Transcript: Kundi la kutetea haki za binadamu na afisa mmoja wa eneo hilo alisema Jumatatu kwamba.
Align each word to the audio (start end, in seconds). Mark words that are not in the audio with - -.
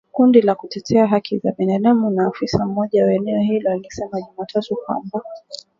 Kundi 0.11 0.41
la 0.41 0.55
kutetea 0.55 1.07
haki 1.07 1.37
za 1.37 1.51
binadamu 1.51 2.09
na 2.09 2.27
afisa 2.27 2.65
mmoja 2.65 3.05
wa 3.05 3.13
eneo 3.13 3.39
hilo 3.41 3.71
alisema 3.71 4.21
Jumatatu 4.21 4.75
kwamba. 4.85 5.21